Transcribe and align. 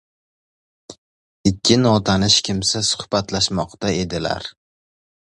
Ikki 1.49 1.75
notanish 1.81 2.37
kimsa 2.47 2.81
suxbatlashmoqda 2.91 3.91
edilar: 3.99 4.49